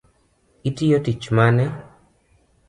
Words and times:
Itiyo 0.69 0.97
tich 1.05 1.23
mane? 1.35 1.65